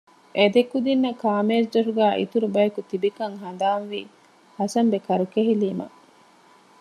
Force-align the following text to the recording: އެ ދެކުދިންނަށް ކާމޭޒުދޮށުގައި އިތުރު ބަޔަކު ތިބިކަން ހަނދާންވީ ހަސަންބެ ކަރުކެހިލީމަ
އެ 0.35 0.43
ދެކުދިންނަށް 0.55 1.19
ކާމޭޒުދޮށުގައި 1.23 2.15
އިތުރު 2.19 2.47
ބަޔަކު 2.55 2.81
ތިބިކަން 2.89 3.35
ހަނދާންވީ 3.43 4.01
ހަސަންބެ 4.57 4.97
ކަރުކެހިލީމަ 5.07 5.85